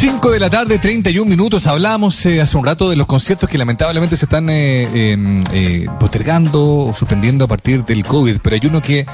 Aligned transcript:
5 0.00 0.30
de 0.30 0.38
la 0.38 0.48
tarde, 0.48 0.78
31 0.78 1.28
minutos. 1.28 1.66
Hablábamos 1.66 2.24
eh, 2.24 2.40
hace 2.40 2.56
un 2.56 2.64
rato 2.64 2.88
de 2.88 2.94
los 2.94 3.08
conciertos 3.08 3.50
que 3.50 3.58
lamentablemente 3.58 4.16
se 4.16 4.26
están 4.26 4.48
eh, 4.48 5.12
em, 5.12 5.42
eh, 5.52 5.86
postergando 5.98 6.86
o 6.86 6.94
suspendiendo 6.94 7.46
a 7.46 7.48
partir 7.48 7.84
del 7.84 8.04
COVID, 8.04 8.36
pero 8.40 8.54
hay 8.54 8.60
uno 8.68 8.80
que 8.80 9.06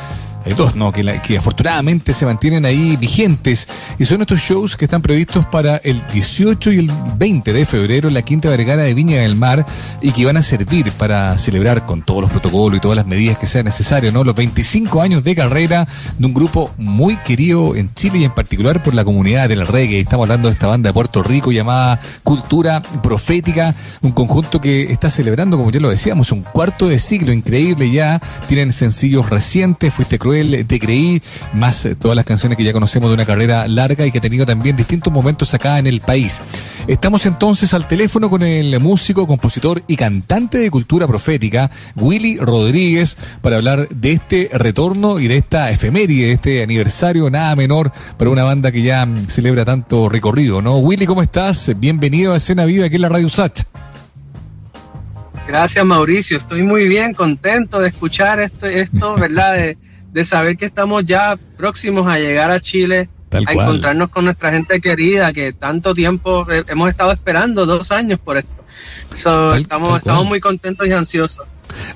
hay 0.44 0.52
dos, 0.52 0.76
¿no? 0.76 0.92
Que, 0.92 1.20
que 1.22 1.38
afortunadamente 1.38 2.12
se 2.12 2.26
mantienen 2.26 2.66
ahí 2.66 2.96
vigentes. 2.96 3.66
Y 3.98 4.04
son 4.04 4.20
estos 4.20 4.40
shows 4.40 4.76
que 4.76 4.84
están 4.84 5.00
previstos 5.00 5.46
para 5.46 5.76
el 5.78 6.02
18 6.12 6.72
y 6.72 6.78
el 6.80 6.92
20 7.16 7.52
de 7.52 7.64
febrero 7.64 8.08
en 8.08 8.14
la 8.14 8.22
Quinta 8.22 8.50
Vergara 8.50 8.82
de 8.82 8.92
Viña 8.92 9.22
del 9.22 9.36
Mar 9.36 9.64
y 10.02 10.12
que 10.12 10.26
van 10.26 10.36
a 10.36 10.42
servir 10.42 10.92
para 10.92 11.38
celebrar 11.38 11.86
con 11.86 12.02
todos 12.02 12.20
los 12.20 12.30
protocolos 12.30 12.76
y 12.76 12.80
todas 12.80 12.96
las 12.96 13.06
medidas 13.06 13.38
que 13.38 13.46
sean 13.46 13.64
necesarias, 13.64 14.12
¿no? 14.12 14.22
Los 14.22 14.34
25 14.34 15.00
años 15.00 15.24
de 15.24 15.34
carrera 15.34 15.88
de 16.18 16.26
un 16.26 16.34
grupo 16.34 16.70
muy 16.76 17.16
querido 17.18 17.74
en 17.74 17.92
Chile 17.94 18.18
y 18.18 18.24
en 18.24 18.32
particular 18.32 18.82
por 18.82 18.92
la 18.92 19.04
comunidad 19.04 19.48
del 19.48 19.66
reggae. 19.66 20.00
Estamos 20.00 20.24
hablando 20.24 20.48
de 20.48 20.54
esta 20.54 20.66
banda 20.66 20.90
de 20.90 20.94
Puerto 20.94 21.22
Rico 21.22 21.52
llamada 21.52 21.98
Cultura 22.22 22.82
Profética, 23.02 23.74
un 24.02 24.12
conjunto 24.12 24.60
que 24.60 24.92
está 24.92 25.08
celebrando, 25.08 25.56
como 25.56 25.70
ya 25.70 25.80
lo 25.80 25.88
decíamos, 25.88 26.32
un 26.32 26.42
cuarto 26.42 26.86
de 26.86 26.98
siglo 26.98 27.32
increíble 27.32 27.90
ya. 27.90 28.20
Tienen 28.46 28.72
sencillos 28.72 29.30
recientes, 29.30 29.94
Fuiste 29.94 30.18
Cruel 30.18 30.33
te 30.42 30.80
creí, 30.80 31.22
más 31.52 31.86
eh, 31.86 31.94
todas 31.94 32.16
las 32.16 32.24
canciones 32.24 32.58
que 32.58 32.64
ya 32.64 32.72
conocemos 32.72 33.10
de 33.10 33.14
una 33.14 33.26
carrera 33.26 33.68
larga 33.68 34.06
y 34.06 34.10
que 34.10 34.18
ha 34.18 34.20
tenido 34.20 34.46
también 34.46 34.76
distintos 34.76 35.12
momentos 35.12 35.54
acá 35.54 35.78
en 35.78 35.86
el 35.86 36.00
país. 36.00 36.42
Estamos 36.88 37.26
entonces 37.26 37.72
al 37.74 37.88
teléfono 37.88 38.28
con 38.28 38.42
el 38.42 38.78
músico, 38.80 39.26
compositor 39.26 39.82
y 39.86 39.96
cantante 39.96 40.58
de 40.58 40.70
cultura 40.70 41.06
profética, 41.06 41.70
Willy 41.96 42.38
Rodríguez, 42.38 43.16
para 43.40 43.56
hablar 43.56 43.88
de 43.88 44.12
este 44.12 44.50
retorno 44.52 45.18
y 45.18 45.28
de 45.28 45.38
esta 45.38 45.70
efeméride, 45.70 46.26
de 46.26 46.32
este 46.32 46.62
aniversario 46.62 47.30
nada 47.30 47.56
menor 47.56 47.92
para 48.18 48.30
una 48.30 48.44
banda 48.44 48.72
que 48.72 48.82
ya 48.82 49.06
mm, 49.06 49.28
celebra 49.28 49.64
tanto 49.64 50.08
recorrido, 50.08 50.60
¿no? 50.60 50.78
Willy, 50.78 51.06
¿cómo 51.06 51.22
estás? 51.22 51.72
Bienvenido 51.76 52.32
a 52.32 52.36
Escena 52.36 52.64
Viva 52.64 52.86
aquí 52.86 52.96
en 52.96 53.02
la 53.02 53.08
Radio 53.08 53.28
Sach. 53.28 53.62
Gracias 55.46 55.84
Mauricio, 55.84 56.38
estoy 56.38 56.62
muy 56.62 56.88
bien, 56.88 57.12
contento 57.12 57.78
de 57.78 57.88
escuchar 57.88 58.40
esto, 58.40 58.66
esto 58.66 59.14
¿verdad? 59.16 59.76
De 60.14 60.24
saber 60.24 60.56
que 60.56 60.66
estamos 60.66 61.04
ya 61.04 61.36
próximos 61.56 62.06
a 62.06 62.18
llegar 62.18 62.52
a 62.52 62.60
Chile, 62.60 63.08
a 63.32 63.52
encontrarnos 63.52 64.10
con 64.10 64.24
nuestra 64.24 64.52
gente 64.52 64.80
querida 64.80 65.32
que 65.32 65.52
tanto 65.52 65.92
tiempo 65.92 66.46
hemos 66.68 66.88
estado 66.88 67.10
esperando, 67.10 67.66
dos 67.66 67.90
años 67.90 68.20
por 68.20 68.36
esto. 68.36 68.64
estamos, 69.10 69.98
estamos 69.98 70.24
muy 70.24 70.38
contentos 70.38 70.86
y 70.86 70.92
ansiosos. 70.92 71.44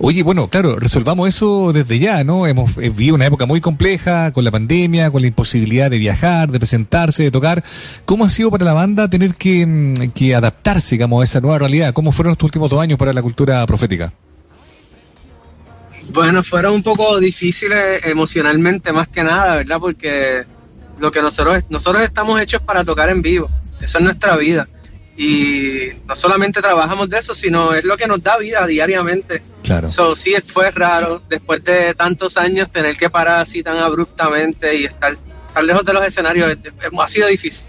Oye, 0.00 0.24
bueno, 0.24 0.48
claro, 0.48 0.80
resolvamos 0.80 1.28
eso 1.28 1.72
desde 1.72 2.00
ya, 2.00 2.24
¿no? 2.24 2.48
Hemos 2.48 2.76
eh, 2.78 2.90
vivido 2.90 3.14
una 3.14 3.26
época 3.26 3.46
muy 3.46 3.60
compleja 3.60 4.32
con 4.32 4.42
la 4.42 4.50
pandemia, 4.50 5.12
con 5.12 5.22
la 5.22 5.28
imposibilidad 5.28 5.88
de 5.88 5.98
viajar, 5.98 6.50
de 6.50 6.58
presentarse, 6.58 7.22
de 7.22 7.30
tocar. 7.30 7.62
¿Cómo 8.04 8.24
ha 8.24 8.30
sido 8.30 8.50
para 8.50 8.64
la 8.64 8.72
banda 8.72 9.08
tener 9.08 9.36
que, 9.36 9.64
mm, 9.64 10.10
que 10.12 10.34
adaptarse, 10.34 10.96
digamos, 10.96 11.20
a 11.20 11.24
esa 11.24 11.40
nueva 11.40 11.60
realidad? 11.60 11.92
¿Cómo 11.92 12.10
fueron 12.10 12.32
estos 12.32 12.46
últimos 12.46 12.68
dos 12.68 12.80
años 12.80 12.98
para 12.98 13.12
la 13.12 13.22
cultura 13.22 13.64
profética? 13.66 14.12
Bueno, 16.10 16.42
fueron 16.42 16.74
un 16.74 16.82
poco 16.82 17.18
difíciles 17.18 18.00
emocionalmente 18.04 18.92
más 18.92 19.08
que 19.08 19.22
nada, 19.22 19.56
¿verdad? 19.56 19.78
Porque 19.78 20.44
lo 20.98 21.10
que 21.12 21.22
nosotros, 21.22 21.64
nosotros 21.68 22.02
estamos 22.02 22.40
hechos 22.40 22.62
para 22.62 22.84
tocar 22.84 23.10
en 23.10 23.22
vivo, 23.22 23.48
esa 23.80 23.98
es 23.98 24.04
nuestra 24.04 24.36
vida. 24.36 24.66
Y 25.16 25.88
no 26.06 26.14
solamente 26.14 26.62
trabajamos 26.62 27.08
de 27.08 27.18
eso, 27.18 27.34
sino 27.34 27.74
es 27.74 27.84
lo 27.84 27.96
que 27.96 28.06
nos 28.06 28.22
da 28.22 28.38
vida 28.38 28.64
diariamente. 28.66 29.42
Claro. 29.64 29.88
So, 29.88 30.14
sí, 30.14 30.34
fue 30.46 30.70
raro 30.70 31.22
después 31.28 31.62
de 31.64 31.92
tantos 31.94 32.36
años 32.36 32.70
tener 32.70 32.96
que 32.96 33.10
parar 33.10 33.40
así 33.40 33.62
tan 33.64 33.78
abruptamente 33.78 34.76
y 34.76 34.84
estar, 34.84 35.18
estar 35.48 35.64
lejos 35.64 35.84
de 35.84 35.92
los 35.92 36.06
escenarios. 36.06 36.56
Ha 37.00 37.08
sido 37.08 37.26
difícil. 37.26 37.66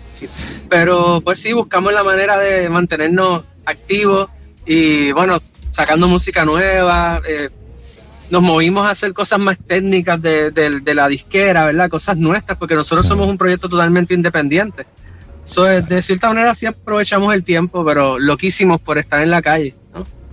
Pero 0.69 1.21
pues 1.21 1.39
sí, 1.39 1.53
buscamos 1.53 1.91
la 1.91 2.03
manera 2.03 2.37
de 2.37 2.69
mantenernos 2.69 3.43
activos 3.65 4.29
y 4.65 5.11
bueno, 5.11 5.41
sacando 5.71 6.07
música 6.07 6.45
nueva, 6.45 7.21
eh, 7.27 7.49
nos 8.29 8.41
movimos 8.41 8.85
a 8.85 8.91
hacer 8.91 9.13
cosas 9.13 9.39
más 9.39 9.57
técnicas 9.57 10.21
de, 10.21 10.81
la 10.93 11.07
disquera, 11.07 11.65
¿verdad? 11.65 11.89
Cosas 11.89 12.17
nuestras, 12.17 12.57
porque 12.57 12.75
nosotros 12.75 13.07
somos 13.07 13.27
un 13.27 13.37
proyecto 13.37 13.69
totalmente 13.69 14.13
independiente. 14.13 14.85
So, 15.43 15.63
de 15.63 16.01
cierta 16.03 16.27
manera 16.27 16.53
sí 16.53 16.65
aprovechamos 16.65 17.33
el 17.33 17.43
tiempo, 17.43 17.83
pero 17.83 18.19
loquísimos 18.19 18.79
por 18.81 18.97
estar 18.97 19.19
en 19.21 19.31
la 19.31 19.41
calle. 19.41 19.75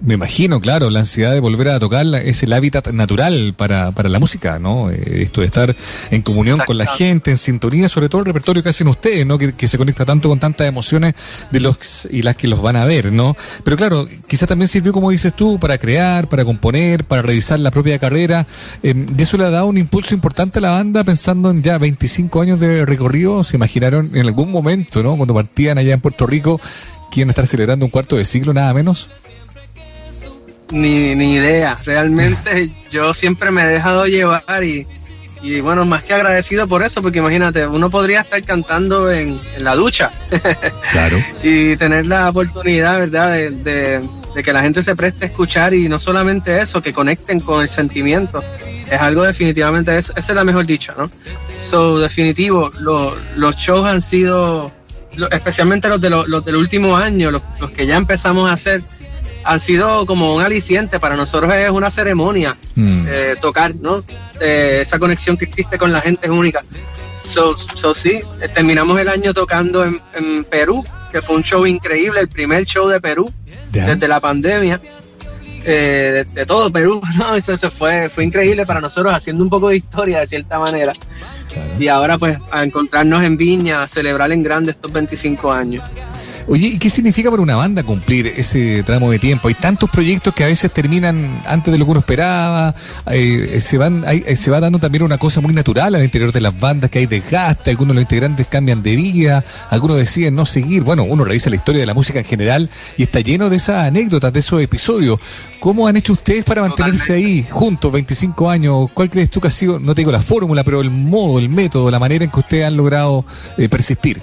Me 0.03 0.15
imagino, 0.15 0.61
claro, 0.61 0.91
la 0.91 1.01
ansiedad 1.01 1.33
de 1.33 1.41
volver 1.41 1.69
a 1.69 1.81
tocar 1.81 2.07
es 2.07 2.43
el 2.43 2.53
hábitat 2.53 2.89
natural 2.89 3.55
para, 3.57 3.93
para 3.93 4.11
la 4.11 4.19
música, 4.19 4.59
¿no? 4.59 4.91
Eh, 4.91 5.23
esto 5.23 5.41
de 5.41 5.47
estar 5.47 5.75
en 6.11 6.23
comunión 6.23 6.61
con 6.67 6.77
la 6.77 6.87
gente, 6.87 7.31
en 7.31 7.39
sintonía, 7.39 7.89
sobre 7.89 8.09
todo 8.09 8.21
el 8.21 8.27
repertorio 8.27 8.63
que 8.63 8.69
hacen 8.69 8.89
ustedes, 8.89 9.25
¿no? 9.25 9.39
Que, 9.39 9.67
se 9.67 9.79
conecta 9.79 10.05
tanto 10.05 10.29
con 10.29 10.39
tantas 10.39 10.69
emociones 10.69 11.15
de 11.51 11.61
los 11.61 12.07
y 12.11 12.23
las 12.23 12.37
que 12.37 12.47
los 12.47 12.61
van 12.61 12.77
a 12.77 12.85
ver, 12.85 13.11
¿no? 13.11 13.37
Pero 13.65 13.77
claro, 13.77 14.07
quizás 14.27 14.49
también 14.49 14.69
sirvió, 14.69 14.93
como 14.93 15.11
dices 15.11 15.35
tú, 15.35 15.59
para 15.59 15.79
crear, 15.79 16.29
para 16.29 16.45
componer, 16.45 17.05
para 17.05 17.23
revisar 17.23 17.59
la 17.59 17.71
propia 17.71 17.99
carrera. 17.99 18.47
Eh, 18.83 18.93
de 18.95 19.25
eso 19.25 19.39
le 19.39 19.45
ha 19.45 19.51
dado 19.51 19.67
un 19.67 19.79
impulso 19.79 20.15
importante 20.15 20.59
a 20.59 20.63
la 20.63 20.71
banda, 20.73 21.05
pensando 21.05 21.51
en 21.51 21.63
ya 21.63 21.79
25 21.79 22.43
años 22.43 22.61
de 22.61 22.85
recorrido. 22.85 23.43
¿Se 23.45 23.57
imaginaron 23.57 24.11
en 24.15 24.27
algún 24.27 24.53
momento, 24.53 25.03
¿no? 25.03 25.17
Cuando 25.17 25.35
partían 25.35 25.79
allá 25.79 25.95
en 25.95 26.01
Puerto 26.01 26.27
Rico, 26.27 26.61
a 27.25 27.31
estar 27.31 27.47
celebrando 27.47 27.85
un 27.85 27.91
cuarto 27.91 28.17
de 28.17 28.25
siglo, 28.25 28.53
nada 28.53 28.75
menos? 28.75 29.09
Ni, 30.71 31.15
ni 31.15 31.35
idea. 31.35 31.79
Realmente 31.85 32.71
yo 32.91 33.15
siempre 33.15 33.51
me 33.51 33.63
he 33.63 33.67
dejado 33.67 34.07
llevar 34.07 34.65
y, 34.65 34.87
y 35.43 35.61
bueno, 35.61 35.85
más 35.85 36.03
que 36.05 36.15
agradecido 36.15 36.67
por 36.67 36.83
eso, 36.83 37.03
porque 37.03 37.19
imagínate, 37.19 37.67
uno 37.67 37.91
podría 37.91 38.23
estar 38.23 38.43
cantando 38.43 39.11
en, 39.11 39.39
la 39.59 39.75
ducha. 39.75 40.11
Claro. 40.93 41.19
y 41.43 41.77
tener 41.77 42.07
la 42.07 42.29
oportunidad, 42.29 42.99
¿verdad?, 43.01 43.33
de, 43.33 43.51
de, 43.51 44.43
que 44.43 44.53
la 44.53 44.63
gente 44.63 44.83
se 44.83 44.95
preste 44.95 45.25
a 45.25 45.29
escuchar 45.29 45.73
y 45.73 45.89
no 45.89 45.99
solamente 45.99 46.61
eso, 46.61 46.83
que 46.83 46.93
conecten 46.93 47.41
con 47.41 47.63
el 47.63 47.69
sentimiento. 47.69 48.43
Es 48.91 49.01
algo 49.01 49.23
definitivamente, 49.23 49.97
esa 49.97 50.13
es 50.17 50.29
la 50.29 50.45
mejor 50.45 50.67
dicha, 50.67 50.95
¿no? 50.97 51.11
So, 51.63 51.99
definitivo, 51.99 52.71
los 52.79 53.57
shows 53.57 53.87
han 53.87 54.03
sido, 54.03 54.71
especialmente 55.31 55.89
los, 55.89 56.01
de 56.01 56.11
los 56.11 56.45
del 56.45 56.57
último 56.57 56.97
año, 56.97 57.31
los, 57.31 57.43
los 57.61 57.71
que 57.71 57.87
ya 57.87 57.97
empezamos 57.97 58.49
a 58.49 58.53
hacer, 58.53 58.83
han 59.47 59.61
sido 59.61 60.05
como 60.07 60.35
un 60.35 60.43
aliciente. 60.43 60.99
Para 60.99 61.17
nosotros 61.17 61.53
es 61.55 61.71
una 61.71 61.91
ceremonia 61.91 62.57
mm. 62.75 63.07
eh, 63.09 63.37
tocar, 63.41 63.75
¿no? 63.77 64.03
Eh, 64.41 64.81
esa 64.83 64.99
conexión 64.99 65.37
que 65.37 65.45
existe 65.45 65.79
con 65.79 65.93
la 65.93 66.01
gente 66.01 66.27
es 66.27 66.33
única. 66.33 66.63
So, 67.23 67.57
so 67.57 67.95
sí, 67.95 68.21
eh, 68.41 68.49
terminamos 68.53 69.01
el 69.01 69.09
año 69.09 69.33
tocando 69.33 69.85
en, 69.85 70.45
Perú, 70.45 70.85
que 71.11 71.23
fue 71.23 71.37
un 71.37 71.43
show 71.43 71.67
increíble, 71.67 72.21
el 72.21 72.29
primer 72.29 72.65
show 72.65 72.89
de 72.89 73.01
Perú 73.01 73.31
desde 73.71 74.09
la 74.09 74.21
pandemia. 74.21 74.81
de, 75.65 76.45
todo 76.47 76.71
Perú, 76.71 77.01
¿no? 77.19 77.35
Eso, 77.35 77.57
fue, 77.71 78.09
fue 78.09 78.25
increíble 78.25 78.67
para 78.67 78.81
nosotros, 78.81 79.13
haciendo 79.13 79.43
un 79.43 79.51
poco 79.51 79.69
de 79.69 79.77
historia 79.77 80.21
de 80.21 80.27
cierta 80.27 80.59
manera. 80.59 80.93
Y 81.79 81.89
ahora 81.89 82.19
pues 82.19 82.39
a 82.51 82.63
encontrarnos 82.63 83.23
en 83.23 83.37
Viña, 83.37 83.83
a 83.83 83.89
celebrar 83.89 84.31
en 84.33 84.43
grande 84.43 84.73
estos 84.73 84.93
25 84.93 85.53
años. 85.53 85.85
Oye, 86.49 86.69
¿y 86.69 86.79
qué 86.79 86.91
significa 86.91 87.29
para 87.29 87.43
una 87.43 87.57
banda 87.57 87.83
cumplir 87.83 88.29
ese 88.29 88.85
tramo 88.85 89.11
de 89.11 89.19
tiempo? 89.19 89.49
Hay 89.49 89.55
tantos 89.55 89.91
proyectos 89.91 90.33
que 90.33 90.45
a 90.45 90.47
veces 90.47 90.73
terminan 90.73 91.41
antes 91.45 91.73
de 91.73 91.79
lo 91.79 91.85
que 91.85 91.91
uno 91.91 92.01
esperaba, 92.01 92.73
eh, 93.11 93.59
se, 93.61 93.79
van, 93.79 94.05
eh, 94.07 94.37
se 94.37 94.53
va 94.53 94.61
dando 94.61 94.79
también 94.79 95.03
una 95.03 95.19
cosa 95.19 95.41
muy 95.41 95.53
natural 95.53 95.97
al 95.97 96.05
interior 96.05 96.31
de 96.31 96.41
las 96.41 96.59
bandas, 96.59 96.89
que 96.89 97.01
hay 97.01 97.07
desgaste, 97.07 97.71
algunos 97.71 97.95
de 97.95 97.95
los 97.95 98.03
integrantes 98.03 98.47
cambian 98.47 98.81
de 98.85 98.95
vida, 98.95 99.45
algunos 99.71 99.97
deciden 99.97 100.37
no 100.37 100.47
seguir. 100.47 100.85
Bueno, 100.85 101.03
uno 101.03 101.25
revisa 101.25 101.51
la 101.51 101.57
historia 101.57 101.81
de 101.81 101.87
la 101.87 101.95
música 101.95 102.21
en 102.21 102.25
general 102.25 102.71
y 102.97 103.03
está 103.03 103.19
lleno 103.19 103.51
de 103.51 103.57
esas 103.57 103.85
anécdotas, 103.85 104.33
de 104.33 104.39
esos 104.39 104.63
episodios. 104.63 105.19
¿Cómo 105.59 105.89
han 105.89 105.97
hecho 105.97 106.13
ustedes 106.13 106.45
para 106.45 106.63
mantenerse 106.63 107.15
ahí 107.15 107.45
juntos 107.51 107.91
25 107.91 108.49
años? 108.49 108.89
¿Cuál 108.95 109.11
crees 109.11 109.31
tú 109.31 109.41
que 109.41 109.49
ha 109.49 109.51
sido, 109.51 109.81
no 109.81 109.97
te 109.97 110.03
digo 110.03 110.13
la 110.13 110.23
fórmula, 110.23 110.63
pero 110.63 110.81
el 110.81 110.91
modo, 110.91 111.41
el 111.41 111.49
método, 111.49 111.91
la 111.91 111.99
manera 111.99 112.25
en 112.25 112.31
que 112.31 112.39
ustedes 112.39 112.67
han 112.67 112.77
logrado 112.77 113.25
eh, 113.59 113.69
persistir? 113.69 114.23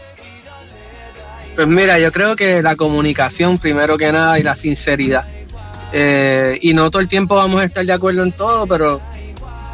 Pues 1.55 1.67
mira, 1.67 1.99
yo 1.99 2.11
creo 2.11 2.35
que 2.35 2.61
la 2.61 2.75
comunicación 2.75 3.57
primero 3.57 3.97
que 3.97 4.11
nada 4.11 4.39
y 4.39 4.43
la 4.43 4.55
sinceridad. 4.55 5.25
Eh, 5.91 6.57
y 6.61 6.73
no 6.73 6.89
todo 6.89 7.01
el 7.01 7.07
tiempo 7.07 7.35
vamos 7.35 7.61
a 7.61 7.65
estar 7.65 7.85
de 7.85 7.93
acuerdo 7.93 8.23
en 8.23 8.31
todo, 8.31 8.65
pero 8.65 8.99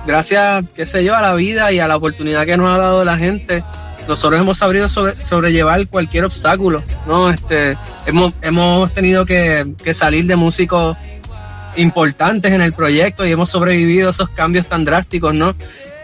gracias, 0.06 0.66
qué 0.76 0.86
sé 0.86 1.04
yo, 1.06 1.16
a 1.16 1.22
la 1.22 1.34
vida 1.34 1.72
y 1.72 1.80
a 1.80 1.88
la 1.88 1.96
oportunidad 1.96 2.46
que 2.46 2.58
nos 2.58 2.70
ha 2.70 2.78
dado 2.78 3.06
la 3.06 3.18
gente, 3.18 3.64
nosotros 4.10 4.42
hemos 4.42 4.58
sabido 4.58 4.90
sobrellevar 4.90 5.88
cualquier 5.88 6.26
obstáculo, 6.26 6.84
¿no? 7.08 7.30
Este, 7.30 7.78
hemos, 8.06 8.34
hemos 8.42 8.92
tenido 8.92 9.26
que, 9.26 9.66
salir 9.94 10.26
de 10.26 10.36
músicos 10.36 10.98
importantes 11.76 12.52
en 12.52 12.62
el 12.62 12.74
proyecto 12.74 13.26
y 13.26 13.32
hemos 13.32 13.50
sobrevivido 13.50 14.08
a 14.08 14.12
esos 14.12 14.30
cambios 14.30 14.68
tan 14.68 14.84
drásticos, 14.84 15.34
¿no? 15.34 15.56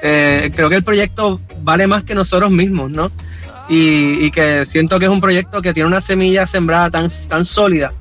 Eh, 0.04 0.52
creo 0.56 0.70
que 0.70 0.76
el 0.76 0.84
proyecto 0.84 1.42
vale 1.64 1.88
más 1.88 2.04
que 2.04 2.14
nosotros 2.14 2.52
mismos, 2.52 2.92
¿no? 2.92 3.12
Y, 3.70 4.30
que 4.32 4.66
siento 4.66 5.00
que 5.00 5.06
es 5.06 5.12
un 5.12 5.22
proyecto 5.22 5.62
que 5.62 5.74
tiene 5.74 5.88
una 5.88 6.02
semilla 6.02 6.46
sembrada 6.46 6.90
tan, 6.92 7.10
tan 7.28 7.46
sólida 7.46 7.92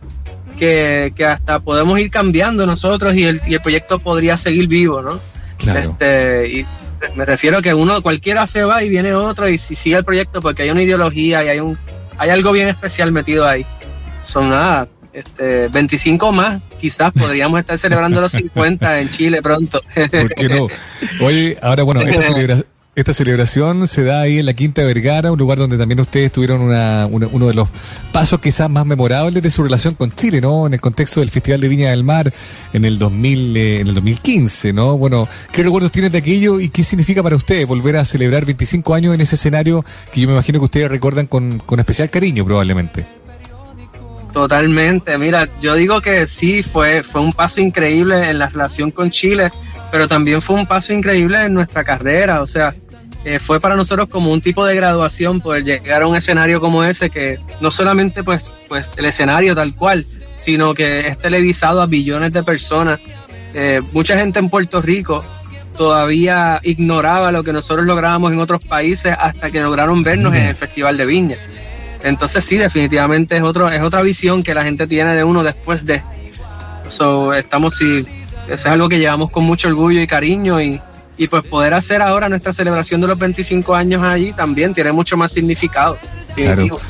que, 0.57 1.13
hasta 1.27 1.61
podemos 1.61 1.99
ir 1.99 2.11
cambiando 2.11 2.67
nosotros 2.67 3.15
y 3.15 3.25
el, 3.25 3.41
y 3.47 3.55
el 3.55 3.61
proyecto 3.61 3.99
podría 3.99 4.37
seguir 4.37 4.67
vivo, 4.69 5.03
¿no? 5.03 5.21
Este, 5.59 6.49
y 6.49 6.67
me 7.15 7.25
refiero 7.25 7.59
a 7.59 7.63
que 7.63 7.75
uno, 7.75 8.03
cualquiera 8.03 8.47
se 8.47 8.65
va 8.65 8.83
y 8.83 8.89
viene 8.89 9.15
otro 9.15 9.49
y 9.49 9.59
si 9.59 9.75
sigue 9.75 9.97
el 9.97 10.05
proyecto 10.05 10.41
porque 10.41 10.63
hay 10.63 10.71
una 10.71 10.83
ideología 10.83 11.45
y 11.45 11.49
hay 11.49 11.61
un, 11.61 11.79
hay 12.19 12.31
algo 12.31 12.53
bien 12.53 12.69
especial 12.69 13.13
metido 13.13 13.47
ahí. 13.47 13.65
Son 14.23 14.51
nada, 14.51 14.89
este, 15.13 15.69
25 15.69 16.33
más, 16.33 16.61
quizás 16.81 17.13
podríamos 17.13 17.61
estar 17.61 17.79
celebrando 17.79 18.21
los 18.21 18.33
50 18.33 19.01
en 19.01 19.09
Chile 19.09 19.43
pronto. 19.43 19.81
¿Por 19.95 20.35
qué 20.35 20.49
no? 20.49 20.69
Oye, 21.21 21.57
ahora 21.63 21.83
bueno, 21.83 22.01
esta, 22.03 22.23
celebración 22.23 22.74
esta 22.97 23.13
celebración 23.13 23.89
se 23.89 24.05
da 24.05 24.21
ahí 24.21 24.39
en 24.39 24.47
la 24.47 24.55
Quinta 24.55 24.85
Vergara, 24.85 25.33
un 25.33 25.39
lugar 25.39 25.59
donde 25.59 25.77
también 25.77 26.01
ustedes 26.01 26.31
tuvieron 26.31 26.61
una, 26.61 27.07
uno 27.07 27.49
de 27.49 27.55
los 27.55 27.69
pasos 28.13 28.39
quizás 28.41 28.71
más 28.71 28.87
memorables 28.87 29.43
de 29.43 29.51
su 29.51 29.65
relación 29.65 29.95
con 29.95 30.13
Chile, 30.13 30.41
¿no? 30.41 30.67
En 30.67 30.75
el 30.75 30.81
contexto 30.81 31.21
del 31.21 31.31
Festival 31.31 31.61
de 31.61 31.69
Viña 31.69 31.91
del 31.91 32.05
Mar 32.05 32.33
en 32.73 32.85
el 32.85 32.99
2000, 32.99 33.57
eh, 33.57 33.81
en 33.81 33.89
el 33.89 33.95
2015, 33.95 34.73
¿no? 34.73 34.97
Bueno, 34.97 35.29
¿qué 35.51 35.65
recuerdos 35.65 35.91
tienen 35.91 36.13
de 36.13 36.19
aquello 36.19 36.61
y 36.61 36.69
qué 36.69 36.85
significa 36.85 37.23
para 37.23 37.35
ustedes 37.35 37.67
volver 37.67 37.97
a 37.97 38.05
celebrar 38.05 38.45
25 38.45 38.95
años 38.95 39.15
en 39.15 39.21
ese 39.21 39.35
escenario 39.35 39.85
que 40.13 40.21
yo 40.21 40.29
me 40.29 40.35
imagino 40.35 40.61
que 40.61 40.67
ustedes 40.67 40.89
recuerdan 40.89 41.27
con, 41.27 41.59
con 41.59 41.81
especial 41.81 42.11
cariño 42.11 42.45
probablemente? 42.45 43.05
Totalmente, 44.33 45.17
mira, 45.17 45.49
yo 45.61 45.75
digo 45.75 46.01
que 46.01 46.27
sí, 46.27 46.65
fue, 46.65 47.05
fue 47.05 47.21
un 47.21 47.33
paso 47.33 47.61
increíble 47.61 48.31
en 48.31 48.41
la 48.41 48.49
relación 48.49 48.91
con 48.91 49.13
Chile, 49.13 49.53
pero 49.93 50.09
también 50.09 50.43
fue 50.43 50.57
un 50.57 50.67
paso 50.67 50.93
increíble 50.93 51.45
en 51.45 51.55
nuestra 51.55 51.85
carrera, 51.85 52.43
o 52.43 52.47
sea, 52.49 52.75
eh, 53.25 53.39
fue 53.39 53.59
para 53.59 53.75
nosotros 53.75 54.09
como 54.09 54.31
un 54.31 54.43
tipo 54.43 54.67
de 54.67 54.77
graduación 54.77 55.41
poder 55.41 55.65
llegar 55.65 56.03
a 56.03 56.07
un 56.07 56.15
escenario 56.15 56.61
como 56.61 56.85
ese 56.85 57.09
que 57.09 57.39
no 57.61 57.71
solamente 57.71 58.23
pues, 58.23 58.53
pues 58.69 58.91
el 58.99 59.07
escenario 59.07 59.55
tal 59.55 59.75
cual, 59.75 60.05
sino 60.37 60.75
que 60.75 61.09
es 61.09 61.19
televisado 61.19 61.81
a 61.81 61.87
billones 61.87 62.33
de 62.33 62.43
personas. 62.43 63.01
Eh, 63.55 63.81
mucha 63.93 64.19
gente 64.19 64.41
en 64.41 64.51
Puerto 64.51 64.83
Rico 64.83 65.25
todavía 65.77 66.61
ignoraba 66.63 67.33
lo 67.33 67.43
que 67.43 67.53
nosotros 67.53 67.87
lográbamos 67.87 68.31
en 68.33 68.41
otros 68.41 68.63
países 68.63 69.17
hasta 69.19 69.49
que 69.49 69.63
lograron 69.63 70.03
vernos 70.03 70.35
en 70.35 70.43
el 70.43 70.55
Festival 70.55 70.99
de 70.99 71.07
Viña. 71.07 71.37
Entonces 72.03 72.45
sí, 72.45 72.59
definitivamente 72.59 73.39
es 73.39 73.43
otro, 73.43 73.71
es 73.71 73.81
otra 73.81 74.03
visión 74.03 74.43
que 74.43 74.53
la 74.53 74.65
gente 74.65 74.87
tiene 74.87 75.15
de 75.15 75.25
uno 75.25 75.43
después 75.43 75.87
de. 75.87 76.03
So, 76.89 77.33
estamos 77.33 77.77
sí, 77.77 78.05
es 78.51 78.67
algo 78.67 78.91
que 78.91 78.99
llevamos 78.99 79.31
con 79.31 79.45
mucho 79.45 79.69
orgullo 79.69 80.03
y 80.03 80.07
cariño 80.07 80.61
y, 80.61 80.79
y 81.17 81.29
pues 81.29 81.45
poder 81.45 81.75
hacer 81.75 82.03
ahora 82.03 82.29
nuestra 82.29 82.53
celebración 82.53 83.01
de 83.01 83.07
los 83.07 83.19
25 83.19 83.75
años 83.75 84.03
allí 84.03 84.33
también 84.33 84.75
tiene 84.75 84.93
mucho 84.93 85.17
más 85.17 85.33
significado. 85.33 85.99
Claro. 86.35 86.81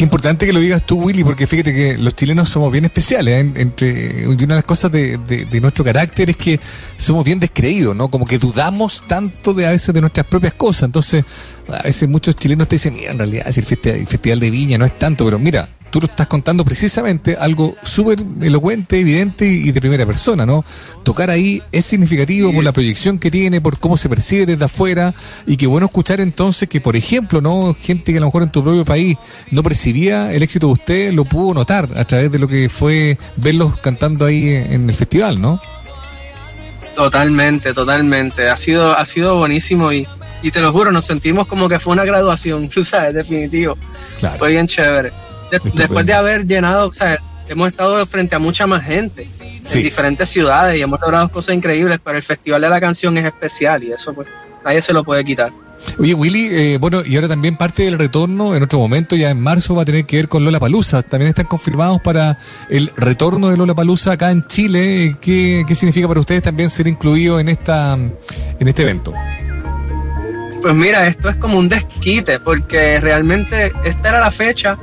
Qué 0.00 0.04
importante 0.04 0.46
que 0.46 0.54
lo 0.54 0.60
digas 0.60 0.82
tú, 0.86 0.96
Willy, 1.02 1.24
porque 1.24 1.46
fíjate 1.46 1.74
que 1.74 1.98
los 1.98 2.16
chilenos 2.16 2.48
somos 2.48 2.72
bien 2.72 2.86
especiales. 2.86 3.34
¿eh? 3.34 3.52
Entre, 3.56 4.26
una 4.26 4.34
de 4.34 4.46
las 4.46 4.64
cosas 4.64 4.90
de, 4.90 5.18
de, 5.18 5.60
nuestro 5.60 5.84
carácter 5.84 6.30
es 6.30 6.38
que 6.38 6.58
somos 6.96 7.22
bien 7.22 7.38
descreídos, 7.38 7.94
¿no? 7.94 8.10
Como 8.10 8.24
que 8.24 8.38
dudamos 8.38 9.04
tanto 9.06 9.52
de 9.52 9.66
a 9.66 9.70
veces 9.72 9.94
de 9.94 10.00
nuestras 10.00 10.26
propias 10.26 10.54
cosas. 10.54 10.84
Entonces, 10.84 11.22
a 11.68 11.82
veces 11.82 12.08
muchos 12.08 12.34
chilenos 12.34 12.66
te 12.66 12.76
dicen, 12.76 12.94
mira, 12.94 13.12
en 13.12 13.18
realidad 13.18 13.46
el 13.46 14.06
festival 14.06 14.40
de 14.40 14.50
Viña 14.50 14.78
no 14.78 14.86
es 14.86 14.98
tanto, 14.98 15.26
pero 15.26 15.38
mira, 15.38 15.68
tú 15.90 16.00
lo 16.00 16.06
estás 16.06 16.26
contando 16.26 16.64
precisamente 16.64 17.36
algo 17.38 17.74
súper 17.82 18.18
elocuente, 18.40 19.00
evidente 19.00 19.46
y 19.46 19.72
de 19.72 19.80
primera 19.80 20.06
persona, 20.06 20.46
¿no? 20.46 20.64
Tocar 21.02 21.30
ahí 21.30 21.62
es 21.72 21.84
significativo 21.84 22.52
por 22.52 22.64
la 22.64 22.72
proyección 22.72 23.18
que 23.18 23.30
tiene, 23.30 23.60
por 23.60 23.78
cómo 23.78 23.96
se 23.96 24.08
percibe 24.08 24.46
desde 24.46 24.64
afuera 24.64 25.14
y 25.46 25.56
qué 25.56 25.66
bueno 25.66 25.86
escuchar 25.86 26.20
entonces 26.20 26.68
que, 26.68 26.80
por 26.80 26.96
ejemplo, 26.96 27.40
¿no? 27.40 27.76
Gente 27.80 28.12
que 28.12 28.18
a 28.18 28.20
lo 28.20 28.26
mejor 28.26 28.44
en 28.44 28.50
tu 28.50 28.62
propio 28.62 28.84
país 28.84 29.16
no 29.50 29.62
percibía 29.62 30.32
el 30.32 30.42
éxito 30.42 30.68
de 30.68 30.72
usted, 30.72 31.12
lo 31.12 31.24
pudo 31.24 31.54
notar 31.54 31.88
a 31.96 32.04
través 32.04 32.30
de 32.30 32.38
lo 32.38 32.48
que 32.48 32.68
fue 32.68 33.18
verlos 33.36 33.78
cantando 33.80 34.26
ahí 34.26 34.48
en 34.48 34.88
el 34.88 34.96
festival, 34.96 35.40
¿no? 35.40 35.60
Totalmente, 36.94 37.72
totalmente. 37.74 38.48
Ha 38.48 38.56
sido, 38.56 38.96
ha 38.96 39.04
sido 39.06 39.38
buenísimo 39.38 39.92
y, 39.92 40.06
y 40.42 40.50
te 40.50 40.60
lo 40.60 40.72
juro, 40.72 40.92
nos 40.92 41.06
sentimos 41.06 41.46
como 41.46 41.68
que 41.68 41.80
fue 41.80 41.92
una 41.92 42.04
graduación, 42.04 42.68
tú 42.74 42.84
sabes, 42.84 43.14
definitivo. 43.14 43.76
Fue 44.38 44.50
bien 44.50 44.66
chévere 44.66 45.10
después 45.50 46.06
de 46.06 46.14
haber 46.14 46.46
llenado, 46.46 46.88
o 46.88 46.94
sea, 46.94 47.18
hemos 47.48 47.68
estado 47.68 48.04
frente 48.06 48.34
a 48.34 48.38
mucha 48.38 48.66
más 48.66 48.84
gente 48.84 49.26
en 49.42 49.82
diferentes 49.82 50.28
ciudades 50.28 50.78
y 50.78 50.82
hemos 50.82 51.00
logrado 51.00 51.28
cosas 51.30 51.54
increíbles, 51.54 52.00
pero 52.02 52.16
el 52.16 52.22
Festival 52.22 52.60
de 52.60 52.68
la 52.68 52.80
Canción 52.80 53.16
es 53.18 53.24
especial 53.24 53.82
y 53.82 53.92
eso 53.92 54.14
pues 54.14 54.28
nadie 54.64 54.80
se 54.82 54.92
lo 54.92 55.04
puede 55.04 55.24
quitar. 55.24 55.52
Oye, 55.98 56.12
Willy, 56.14 56.48
eh, 56.50 56.78
bueno, 56.78 57.00
y 57.04 57.16
ahora 57.16 57.28
también 57.28 57.56
parte 57.56 57.84
del 57.84 57.98
retorno, 57.98 58.54
en 58.54 58.62
otro 58.62 58.78
momento, 58.78 59.16
ya 59.16 59.30
en 59.30 59.40
marzo, 59.40 59.74
va 59.74 59.82
a 59.82 59.84
tener 59.84 60.04
que 60.04 60.16
ver 60.16 60.28
con 60.28 60.44
Lola 60.44 60.60
Palusa. 60.60 61.02
También 61.02 61.30
están 61.30 61.46
confirmados 61.46 62.00
para 62.02 62.38
el 62.68 62.92
retorno 62.96 63.48
de 63.48 63.56
Lola 63.56 63.74
Palusa 63.74 64.12
acá 64.12 64.30
en 64.30 64.46
Chile. 64.46 65.16
¿Qué, 65.22 65.64
¿Qué, 65.66 65.74
significa 65.74 66.06
para 66.06 66.20
ustedes 66.20 66.42
también 66.42 66.68
ser 66.68 66.86
incluido 66.86 67.40
en 67.40 67.48
esta 67.48 67.94
en 67.94 68.68
este 68.68 68.82
evento? 68.82 69.14
Pues 70.60 70.74
mira, 70.74 71.06
esto 71.06 71.30
es 71.30 71.36
como 71.36 71.58
un 71.58 71.70
desquite, 71.70 72.38
porque 72.40 73.00
realmente 73.00 73.72
esta 73.82 74.10
era 74.10 74.20
la 74.20 74.30
fecha 74.30 74.78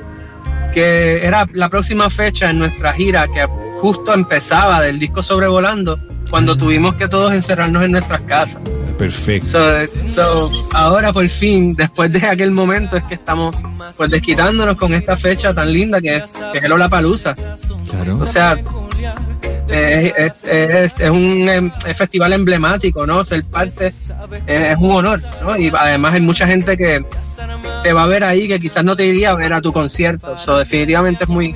que 0.77 1.25
era 1.25 1.50
la 1.53 1.69
próxima 1.69 2.07
fecha 2.07 2.51
en 2.51 2.59
nuestra 2.59 2.94
gira 2.94 3.27
que 3.33 3.44
justo 3.81 4.13
empezaba 4.13 4.79
del 4.83 5.00
disco 5.00 5.24
Sobrevolando, 5.24 6.00
cuando 6.29 6.56
tuvimos 6.56 6.94
que 6.94 7.07
todos 7.07 7.33
encerrarnos 7.33 7.83
en 7.83 7.94
nuestras 7.94 8.21
casas. 8.21 8.62
Perfecto. 8.95 9.57
ahora 10.74 11.12
por 11.12 11.27
fin, 11.29 11.74
después 11.74 12.13
de 12.13 12.27
aquel 12.27 12.51
momento, 12.51 12.95
es 12.95 13.03
que 13.06 13.15
estamos 13.15 13.56
pues 13.97 14.12
desquitándonos 14.12 14.77
con 14.77 14.94
esta 14.94 15.18
fecha 15.18 15.51
tan 15.51 15.74
linda 15.74 16.00
que, 16.00 16.24
que 16.51 16.59
es 16.59 16.63
el 16.63 16.89
Palusa. 16.91 17.35
Claro. 17.89 18.19
O 18.19 18.27
sea, 18.27 18.56
es, 19.69 20.44
es, 20.44 21.00
es, 21.00 21.09
un 21.09 21.50
em, 21.50 21.71
festival 21.95 22.33
emblemático, 22.33 23.07
¿no? 23.07 23.24
Ser 23.24 23.44
parte 23.45 23.88
es, 23.88 24.77
un 24.77 24.91
honor, 24.91 25.21
¿no? 25.41 25.57
Y 25.57 25.71
además 25.75 26.13
hay 26.13 26.21
mucha 26.21 26.45
gente 26.45 26.77
que 26.77 27.03
te 27.83 27.94
va 27.94 28.03
a 28.03 28.07
ver 28.07 28.24
ahí 28.24 28.47
que 28.47 28.59
quizás 28.59 28.83
no 28.83 28.95
te 28.95 29.06
iría 29.06 29.31
a 29.31 29.35
ver 29.35 29.53
a 29.53 29.62
tu 29.62 29.71
concierto. 29.71 30.35
So, 30.38 30.57
definitivamente 30.57 31.24
es 31.24 31.29
muy 31.29 31.56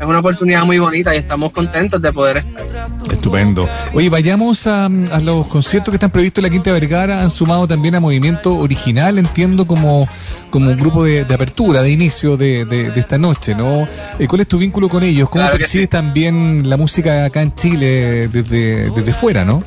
es 0.00 0.06
una 0.06 0.18
oportunidad 0.18 0.64
muy 0.64 0.78
bonita 0.78 1.14
y 1.14 1.18
estamos 1.18 1.52
contentos 1.52 2.02
de 2.02 2.12
poder 2.12 2.38
estar. 2.38 2.64
Estupendo. 3.10 3.68
Oye, 3.92 4.10
vayamos 4.10 4.66
a, 4.66 4.88
los 4.88 5.46
conciertos 5.46 5.92
que 5.92 5.96
están 5.96 6.10
previstos 6.10 6.42
en 6.42 6.44
la 6.44 6.50
Quinta 6.50 6.72
Vergara. 6.72 7.22
Han 7.22 7.30
sumado 7.30 7.68
también 7.68 7.94
a 7.94 8.00
Movimiento 8.00 8.56
Original, 8.56 9.18
entiendo, 9.18 9.66
como, 9.66 10.08
como 10.50 10.70
un 10.70 10.76
grupo 10.76 11.04
de, 11.04 11.22
apertura, 11.22 11.80
de 11.82 11.90
inicio 11.90 12.36
de, 12.36 12.64
de, 12.64 12.92
esta 12.96 13.18
noche, 13.18 13.54
¿no? 13.54 13.88
Eh, 14.18 14.26
¿Cuál 14.26 14.42
es 14.42 14.48
tu 14.48 14.58
vínculo 14.58 14.88
con 14.88 15.02
ellos? 15.04 15.28
¿Cómo 15.30 15.48
percibes 15.50 15.88
también 15.88 16.68
la 16.68 16.76
música 16.76 17.24
acá 17.24 17.42
en 17.42 17.54
Chile 17.54 18.28
desde, 18.28 18.90
desde 18.90 19.12
fuera, 19.12 19.44
no? 19.44 19.62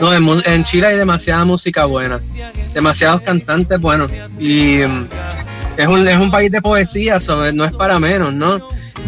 No, 0.00 0.14
en, 0.14 0.64
Chile 0.64 0.86
hay 0.86 0.96
demasiada 0.96 1.44
música 1.44 1.84
buena, 1.84 2.20
demasiados 2.72 3.22
cantantes 3.22 3.80
buenos 3.80 4.12
y 4.38 4.78
mm, 4.86 5.06
es 5.76 5.88
un, 5.88 6.06
es 6.06 6.16
un 6.16 6.30
país 6.30 6.52
de 6.52 6.62
poesía, 6.62 7.18
no 7.52 7.64
es 7.64 7.72
para 7.74 7.98
menos, 7.98 8.32
¿no? 8.32 8.60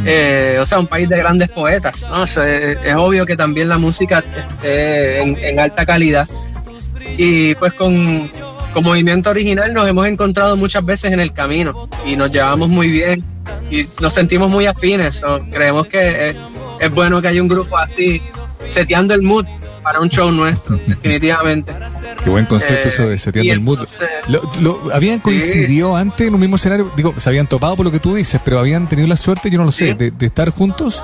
Eh, 0.05 0.59
o 0.61 0.67
sea, 0.67 0.81
un 0.81 0.89
país 0.89 1.09
de 1.09 1.17
grandes 1.17 1.51
poetas, 1.51 2.01
¿no? 2.03 2.25
es, 2.25 2.95
obvio 2.97 3.25
que 3.25 3.37
también 3.37 3.69
la 3.69 3.79
música 3.79 4.19
esté 4.37 5.21
en, 5.21 5.61
alta 5.61 5.87
calidad 5.87 6.29
y 7.17 7.55
pues 7.55 7.73
con, 7.75 8.29
con 8.73 8.83
Movimiento 8.83 9.31
Original 9.31 9.73
nos 9.73 9.89
hemos 9.89 10.07
encontrado 10.09 10.57
muchas 10.57 10.85
veces 10.85 11.13
en 11.13 11.21
el 11.21 11.33
camino 11.33 11.89
y 12.05 12.17
nos 12.17 12.33
llevamos 12.33 12.69
muy 12.69 12.89
bien 12.89 13.23
y 13.71 13.85
nos 14.01 14.13
sentimos 14.13 14.51
muy 14.51 14.67
afines, 14.67 15.23
creemos 15.53 15.87
que 15.87 16.29
es, 16.29 16.37
es 16.81 16.91
bueno 16.91 17.21
que 17.21 17.29
haya 17.29 17.43
un 17.43 17.49
grupo 17.49 17.77
así 17.77 18.21
seteando 18.67 19.15
el 19.15 19.23
mood 19.23 19.47
para 19.83 20.01
un 20.01 20.09
show 20.09 20.31
nuestro, 20.31 20.77
definitivamente. 20.87 21.75
Qué 22.23 22.31
buen 22.31 22.47
concepto 22.47 22.89
eso 22.89 23.09
de 23.09 23.19
seteando 23.19 23.53
el 23.53 23.61
mood. 23.61 23.87
Lo, 24.29 24.93
¿Habían 24.93 25.21
coincidido 25.21 25.97
antes 25.97 26.29
en 26.29 26.35
un 26.35 26.41
mismo 26.41 26.57
escenario? 26.57 26.93
Digo, 26.97 27.15
se 27.17 27.29
habían 27.29 27.47
topado 27.47 27.77
por 27.77 27.87
lo 27.87 27.93
que 27.93 28.01
tú 28.01 28.15
dices, 28.15 28.41
pero 28.45 28.59
habían 28.59 28.89
tenido 28.89 29.09
la 29.09 29.17
suerte, 29.17 29.51
yo 29.51 29.59
no 29.59 29.65
lo 29.65 29.73
sé, 29.73 29.95
de, 29.95 30.13
estar 30.27 30.51
juntos. 30.51 31.03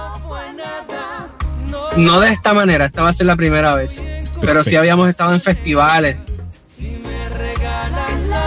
No 1.96 2.20
de 2.20 2.32
esta 2.32 2.52
manera, 2.52 2.86
esta 2.86 3.02
va 3.02 3.08
a 3.08 3.12
ser 3.12 3.26
la 3.26 3.36
primera 3.36 3.74
vez. 3.74 4.02
Pero 4.40 4.62
sí 4.62 4.76
habíamos 4.76 5.08
estado 5.08 5.32
en 5.34 5.40
festivales. 5.40 6.18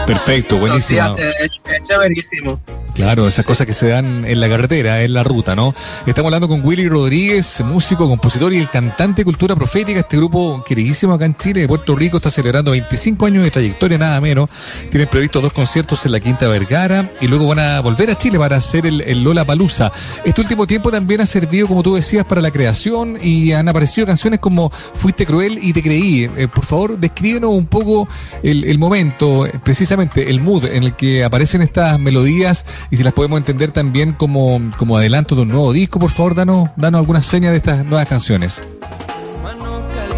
Perfecto, 0.10 0.58
buenísimo. 0.58 1.16
es 1.18 1.88
chéverísimo. 1.88 2.60
Claro, 2.96 3.28
esas 3.28 3.46
cosas 3.46 3.66
que 3.68 3.74
se 3.74 3.88
dan 3.88 4.26
en 4.26 4.42
la 4.42 4.50
carretera, 4.50 5.04
en 5.04 5.14
la 5.14 5.24
ruta, 5.24 5.56
¿no? 5.56 5.74
Estamos 6.06 6.28
hablando 6.28 6.50
con 6.50 6.66
Willy 6.66 6.90
Rodríguez, 6.90 7.62
músico, 7.64 8.10
compositor 8.10 8.52
y 8.52 8.58
el 8.58 8.70
cantante 8.70 9.22
de 9.22 9.26
cultura 9.26 9.56
profética. 9.56 10.00
Este 10.00 10.18
grupo 10.18 10.64
queridísimo 10.68 11.14
acá 11.14 11.26
en 11.26 11.36
Chile, 11.36 11.62
de 11.62 11.68
Puerto 11.68 11.96
Rico, 11.96 12.18
está 12.18 12.32
celebrando 12.32 12.72
25 12.72 13.26
años 13.28 13.44
de 13.44 13.52
trayectoria, 13.52 13.98
nada 13.98 14.20
menos. 14.20 14.50
Tienen 14.90 15.08
previstos 15.08 15.42
dos 15.44 15.54
conciertos 15.54 16.06
en 16.08 16.12
la 16.12 16.20
Quinta 16.20 16.48
Vergara 16.48 17.10
y 17.22 17.28
luego 17.28 17.48
van 17.48 17.60
a 17.60 17.80
volver 17.80 18.10
a 18.10 18.18
Chile 18.18 18.38
para 18.38 18.58
hacer 18.58 18.86
el, 18.86 19.24
Lola 19.24 19.46
Palusa. 19.46 19.92
Este 20.26 20.42
último 20.42 20.68
tiempo 20.68 20.92
también 20.92 21.22
ha 21.22 21.26
servido, 21.26 21.68
como 21.68 21.84
tú 21.84 21.96
decías, 21.96 22.26
para 22.26 22.42
la 22.42 22.52
creación 22.52 23.18
y 23.22 23.54
han 23.54 23.70
aparecido 23.70 24.08
canciones 24.08 24.40
como 24.40 24.72
Fuiste 24.72 25.26
cruel 25.26 25.60
y 25.62 25.72
te 25.72 25.82
creí. 25.82 26.30
Eh, 26.36 26.48
por 26.54 26.66
favor, 26.66 26.98
descríbenos 26.98 27.52
un 27.52 27.68
poco 27.68 28.10
el, 28.44 28.66
el 28.66 28.78
momento, 28.78 29.48
precisamente 29.64 29.99
el 30.02 30.42
mood 30.42 30.66
en 30.66 30.84
el 30.84 30.96
que 30.96 31.24
aparecen 31.24 31.62
estas 31.62 32.00
melodías 32.00 32.66
y 32.92 32.98
si 32.98 33.04
las 33.04 33.14
podemos 33.14 33.38
entender 33.38 33.72
también 33.72 34.14
como, 34.14 34.62
como 34.78 34.98
adelanto 34.98 35.36
de 35.36 35.44
un 35.44 35.50
nuevo 35.50 35.74
disco, 35.74 36.00
por 36.00 36.12
favor, 36.12 36.36
danos, 36.36 36.70
danos 36.76 37.00
algunas 37.00 37.26
señas 37.26 37.52
de 37.52 37.58
estas 37.58 37.86
nuevas 37.86 38.08
canciones. 38.08 38.64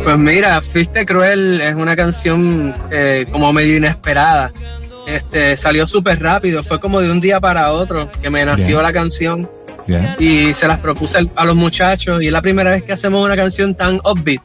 Pues 0.04 0.18
mira, 0.18 0.62
Fuiste 0.62 1.06
Cruel 1.06 1.62
es 1.62 1.76
una 1.76 1.96
canción 1.96 2.74
eh, 2.90 3.26
como 3.32 3.54
medio 3.54 3.78
inesperada. 3.78 4.52
este, 5.06 5.56
salió 5.56 5.86
súper 5.86 6.20
rápido, 6.20 6.64
fue 6.64 6.80
como 6.80 7.02
de 7.02 7.12
un 7.12 7.22
día 7.22 7.40
para 7.40 7.72
otro 7.72 8.10
que 8.22 8.30
me 8.30 8.44
nació 8.44 8.82
la 8.82 8.92
canción. 8.92 9.50
Y 10.20 10.54
se 10.54 10.68
las 10.68 10.80
propuse 10.80 11.20
a 11.36 11.46
los 11.46 11.56
muchachos 11.56 12.22
y 12.22 12.28
es 12.28 12.32
la 12.32 12.42
primera 12.42 12.70
vez 12.72 12.84
que 12.84 12.94
hacemos 12.94 13.24
una 13.26 13.36
canción 13.36 13.76
tan 13.76 14.00
upbeat, 14.04 14.42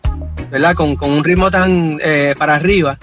¿verdad? 0.51 0.75
Con, 0.75 0.97
un 1.01 1.25
ritmo 1.25 1.51
tan 1.51 1.99
eh, 2.03 2.35
para 2.39 2.57
arriba. 2.57 2.99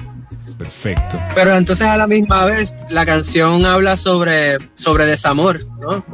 Perfecto. 0.64 1.20
Pero 1.36 1.58
entonces 1.58 1.86
a 1.86 1.98
la 1.98 2.08
misma 2.08 2.46
vez 2.46 2.78
la 2.90 3.06
canción 3.06 3.66
habla 3.66 3.98
sobre, 3.98 4.58
sobre 4.78 5.06
desamor, 5.06 5.60
¿no? 5.80 6.06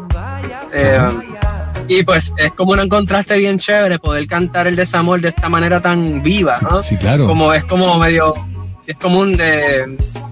Eh, 0.74 1.10
y 1.88 2.02
pues 2.02 2.34
es 2.38 2.52
como 2.54 2.72
un 2.72 2.90
contraste 2.90 3.36
bien 3.36 3.60
chévere 3.60 4.00
poder 4.00 4.26
cantar 4.26 4.66
el 4.66 4.76
desamor 4.76 5.22
de 5.22 5.30
esta 5.30 5.50
manera 5.50 5.80
tan 5.82 6.24
viva, 6.24 6.56
¿no? 6.68 6.82
Sí, 6.82 6.98
claro. 6.98 7.28
Como 7.28 7.54
es 7.54 7.64
como 7.66 7.96
medio 8.00 8.34
es 8.88 8.98
como 8.98 9.20
un, 9.20 9.34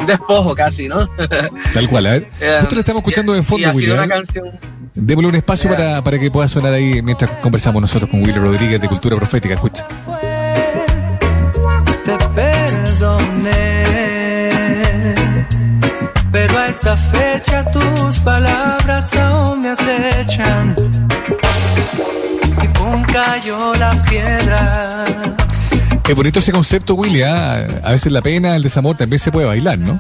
despojo 0.07 0.55
casi, 0.55 0.87
¿no? 0.87 1.07
Tal 1.73 1.87
cual, 1.87 2.07
a 2.07 2.11
ver. 2.13 2.27
Eh, 2.41 2.57
Justo 2.59 2.73
lo 2.73 2.79
estamos 2.79 3.01
escuchando 3.01 3.33
de 3.33 3.43
fondo, 3.43 3.69
William. 3.69 3.97
Una 3.99 4.07
canción... 4.07 4.59
Démosle 4.95 5.29
un 5.29 5.35
espacio 5.35 5.69
para, 5.69 6.03
para, 6.03 6.17
que 6.17 6.31
pueda 6.31 6.47
sonar 6.47 6.73
ahí 6.73 7.03
mientras 7.03 7.29
conversamos 7.37 7.79
nosotros 7.83 8.09
con 8.09 8.23
Willy 8.23 8.33
Rodríguez 8.33 8.81
de 8.81 8.87
Cultura 8.87 9.15
Profética. 9.15 9.53
Escucha. 9.53 9.85
A 16.67 16.69
esta 16.69 16.97
fecha 16.97 17.71
tus 17.71 18.19
palabras 18.19 19.15
aún 19.15 19.61
me 19.61 19.69
acechan. 19.69 20.75
Y 22.63 22.67
pum 22.69 23.03
cayó 23.03 23.73
la 23.75 23.93
piedra 24.09 25.05
es 26.07 26.15
bonito 26.15 26.39
ese 26.39 26.51
concepto, 26.51 26.95
Willy. 26.95 27.21
¿ah? 27.23 27.67
A 27.83 27.91
veces 27.91 28.11
la 28.11 28.21
pena, 28.21 28.55
el 28.55 28.63
desamor 28.63 28.95
también 28.95 29.19
se 29.19 29.31
puede 29.31 29.45
bailar, 29.45 29.77
¿no? 29.77 29.99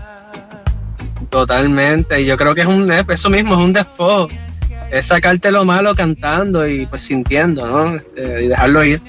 Totalmente. 1.29 2.21
Y 2.21 2.25
yo 2.25 2.37
creo 2.37 2.55
que 2.55 2.61
es 2.61 2.67
un 2.67 2.89
eso 2.91 3.29
mismo, 3.29 3.55
es 3.55 3.65
un 3.65 3.73
despojo. 3.73 4.27
Es 4.89 5.07
sacarte 5.07 5.51
lo 5.51 5.65
malo 5.65 5.93
cantando 5.95 6.65
y 6.65 6.85
pues 6.85 7.01
sintiendo, 7.01 7.67
¿no? 7.67 7.95
Este, 7.95 8.45
y 8.45 8.47
dejarlo 8.47 8.85
ir. 8.85 9.01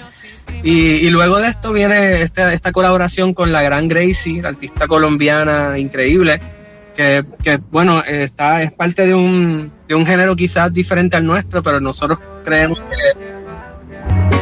Y, 0.64 1.08
luego 1.10 1.38
de 1.38 1.50
esto 1.50 1.72
viene 1.72 2.22
esta, 2.22 2.52
esta 2.52 2.72
colaboración 2.72 3.32
con 3.32 3.52
la 3.52 3.62
gran 3.62 3.86
Gracie, 3.86 4.42
la 4.42 4.48
artista 4.48 4.88
colombiana 4.88 5.78
increíble, 5.78 6.40
que, 6.98 7.24
que, 7.44 7.60
bueno, 7.70 8.02
está, 8.02 8.60
es 8.60 8.72
parte 8.72 9.06
de 9.06 9.14
un, 9.14 9.70
de 9.86 9.94
un 9.94 10.04
género 10.04 10.34
quizás 10.34 10.74
diferente 10.74 11.16
al 11.16 11.24
nuestro, 11.24 11.62
pero 11.62 11.78
nosotros 11.78 12.18
creemos 12.44 12.80
que 12.80 13.28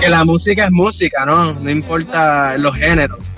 que 0.00 0.08
la 0.08 0.24
música 0.24 0.64
es 0.64 0.70
música, 0.70 1.26
¿no? 1.26 1.52
No 1.52 1.70
importa 1.70 2.56
los 2.56 2.74
géneros. 2.76 3.30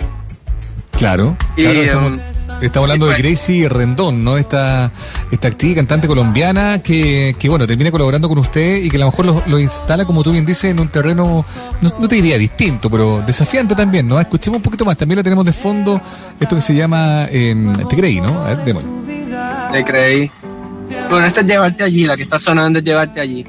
Claro, 0.97 1.37
claro, 1.57 1.81
estamos, 1.81 2.13
um, 2.13 2.38
hablando 2.75 3.07
de 3.07 3.17
Gracie 3.17 3.69
Rendón, 3.69 4.25
¿no? 4.25 4.37
Esta, 4.37 4.93
esta 5.31 5.49
actriz, 5.49 5.77
cantante 5.77 6.07
colombiana 6.09 6.81
que, 6.83 7.35
que, 7.39 7.49
bueno, 7.49 7.67
termina 7.67 7.91
colaborando 7.91 8.29
con 8.29 8.39
usted 8.39 8.83
y 8.83 8.91
que 8.91 8.97
a 8.97 9.01
lo 9.01 9.07
mejor 9.07 9.49
lo, 9.49 9.59
instala, 9.59 10.05
como 10.05 10.23
tú 10.23 10.33
bien 10.33 10.47
dices, 10.47 10.71
en 10.71 10.81
un 10.81 10.89
terreno, 10.89 11.45
no, 11.81 12.09
te 12.09 12.17
diría 12.17 12.39
distinto, 12.39 12.91
pero 12.91 13.23
desafiante 13.27 13.75
también, 13.75 14.09
¿no? 14.09 14.21
Escuchemos 14.21 14.59
un 14.59 14.63
poquito 14.63 14.85
más, 14.85 14.97
también 14.97 15.17
la 15.17 15.23
tenemos 15.23 15.45
de 15.45 15.53
fondo, 15.53 16.01
esto 16.39 16.57
que 16.57 16.63
se 16.63 16.75
llama 16.75 17.27
eh, 17.31 17.55
Te 17.89 17.97
creí, 17.97 18.21
¿no? 18.21 18.41
A 18.45 18.55
ver, 18.55 18.65
démosle. 18.65 18.91
Te 19.73 19.85
creí. 19.85 20.31
Bueno, 21.11 21.27
esta 21.27 21.41
es 21.41 21.47
Llevarte 21.47 21.85
Allí, 21.85 22.05
la 22.05 22.17
que 22.17 22.23
está 22.23 22.39
sonando 22.39 22.79
es 22.79 22.85
Llevarte 22.85 23.21
Allí. 23.21 23.47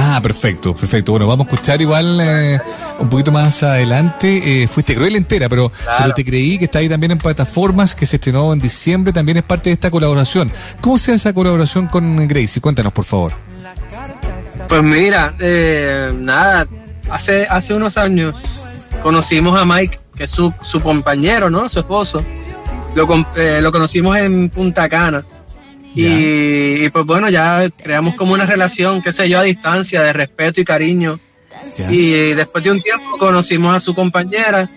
Ah, 0.00 0.20
perfecto, 0.22 0.76
perfecto. 0.76 1.10
Bueno, 1.10 1.26
vamos 1.26 1.48
a 1.48 1.50
escuchar 1.50 1.82
igual 1.82 2.20
eh, 2.20 2.60
un 3.00 3.08
poquito 3.08 3.32
más 3.32 3.64
adelante. 3.64 4.62
Eh, 4.62 4.68
fuiste 4.68 4.94
cruel 4.94 5.16
entera, 5.16 5.48
pero, 5.48 5.72
pero 5.98 6.14
te 6.14 6.24
creí 6.24 6.56
que 6.56 6.66
está 6.66 6.78
ahí 6.78 6.88
también 6.88 7.10
en 7.10 7.18
plataformas, 7.18 7.96
que 7.96 8.06
se 8.06 8.14
estrenó 8.14 8.52
en 8.52 8.60
diciembre, 8.60 9.12
también 9.12 9.38
es 9.38 9.42
parte 9.42 9.70
de 9.70 9.74
esta 9.74 9.90
colaboración. 9.90 10.52
¿Cómo 10.80 10.98
se 10.98 11.10
hace 11.10 11.16
esa 11.16 11.32
colaboración 11.32 11.88
con 11.88 12.28
Gracie? 12.28 12.62
Cuéntanos, 12.62 12.92
por 12.92 13.06
favor. 13.06 13.32
Pues 14.68 14.82
mira, 14.84 15.34
eh, 15.40 16.12
nada, 16.16 16.68
hace, 17.10 17.48
hace 17.48 17.74
unos 17.74 17.98
años 17.98 18.64
conocimos 19.02 19.60
a 19.60 19.64
Mike, 19.64 19.98
que 20.14 20.24
es 20.24 20.30
su, 20.30 20.54
su 20.62 20.80
compañero, 20.80 21.50
¿no? 21.50 21.68
Su 21.68 21.80
esposo. 21.80 22.24
Lo, 22.94 23.04
lo 23.04 23.72
conocimos 23.72 24.16
en 24.16 24.48
Punta 24.48 24.88
Cana 24.88 25.24
y, 25.94 26.88
pues 26.90 27.04
bueno, 27.06 27.28
ya 27.28 27.68
creamos 27.70 28.14
como 28.14 28.34
una 28.34 28.46
relación, 28.46 29.02
qué 29.02 29.12
sé 29.12 29.28
yo, 29.28 29.38
a 29.38 29.42
distancia, 29.42 30.02
de 30.02 30.12
respeto 30.12 30.60
y 30.60 30.64
cariño. 30.64 31.18
Y 31.88 32.34
después 32.34 32.62
de 32.62 32.70
un 32.70 32.80
tiempo 32.80 33.18
conocimos 33.18 33.74
a 33.74 33.80
su 33.80 33.94
compañera 33.94 34.68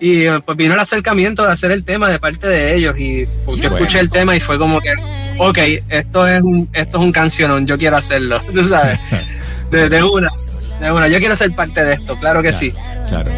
y 0.00 0.26
pues 0.44 0.56
vino 0.56 0.74
el 0.74 0.80
acercamiento 0.80 1.44
de 1.44 1.52
hacer 1.52 1.70
el 1.70 1.84
tema 1.84 2.08
de 2.08 2.18
parte 2.18 2.46
de 2.46 2.74
ellos 2.74 2.94
y 2.98 3.26
pues, 3.44 3.58
yo 3.58 3.70
escuché 3.70 4.00
el 4.00 4.10
tema 4.10 4.36
y 4.36 4.40
fue 4.40 4.58
como 4.58 4.80
que, 4.80 4.92
ok, 5.38 5.58
esto 5.88 6.26
es 6.26 6.42
un, 6.42 6.68
esto 6.72 6.98
es 6.98 7.04
un 7.04 7.12
cancionón, 7.12 7.66
yo 7.66 7.78
quiero 7.78 7.96
hacerlo, 7.96 8.40
tú 8.52 8.68
sabes, 8.68 8.98
de, 9.70 10.02
una, 10.02 10.30
de 10.80 10.92
una, 10.92 11.08
yo 11.08 11.18
quiero 11.18 11.36
ser 11.36 11.52
parte 11.52 11.84
de 11.84 11.94
esto, 11.94 12.16
claro 12.16 12.42
que 12.42 12.52
sí. 12.52 12.72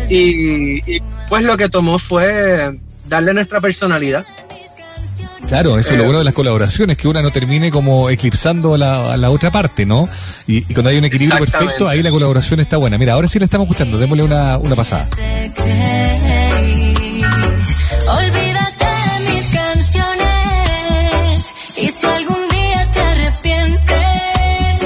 Y, 0.08 0.78
y 0.90 1.02
pues 1.28 1.44
lo 1.44 1.56
que 1.56 1.68
tomó 1.68 1.98
fue 1.98 2.78
darle 3.08 3.34
nuestra 3.34 3.60
personalidad 3.60 4.26
Claro, 5.48 5.78
eso 5.78 5.90
es 5.90 5.96
lo 5.96 6.02
eh, 6.02 6.06
bueno 6.06 6.18
de 6.18 6.24
las 6.24 6.34
colaboraciones, 6.34 6.96
que 6.96 7.06
una 7.08 7.22
no 7.22 7.30
termine 7.30 7.70
como 7.70 8.10
eclipsando 8.10 8.74
a 8.74 8.78
la, 8.78 9.30
otra 9.30 9.50
parte, 9.50 9.86
¿no? 9.86 10.08
Y, 10.46 10.62
cuando 10.62 10.90
hay 10.90 10.98
un 10.98 11.04
equilibrio 11.04 11.38
perfecto, 11.38 11.88
ahí 11.88 12.02
la 12.02 12.10
colaboración 12.10 12.60
está 12.60 12.76
buena. 12.76 12.98
Mira, 12.98 13.12
ahora 13.14 13.28
sí 13.28 13.38
la 13.38 13.44
estamos 13.44 13.66
escuchando, 13.66 13.98
démosle 13.98 14.24
una, 14.24 14.58
una 14.58 14.74
pasada. 14.74 15.08
Olvídate 18.08 18.86
de 18.86 19.30
mis 19.30 19.54
canciones 19.54 21.50
y 21.76 21.90
si 21.90 22.06
algún 22.06 22.48
día 22.48 22.90
te 22.92 23.00
arrepientes, 23.00 24.80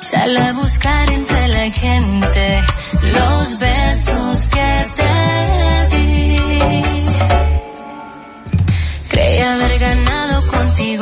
sal 0.00 0.36
a 0.36 0.52
buscar 0.54 1.10
entre 1.10 1.48
la 1.48 1.70
gente 1.70 2.64
los 3.14 3.58